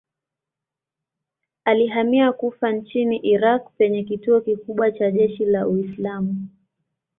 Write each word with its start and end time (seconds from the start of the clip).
Alihamia 1.65 2.31
Kufa 2.31 2.71
nchini 2.71 3.17
Irak 3.17 3.69
penye 3.77 4.03
kituo 4.03 4.41
kikubwa 4.41 4.91
cha 4.91 5.11
jeshi 5.11 5.45
la 5.45 5.67
Uislamu. 5.67 6.47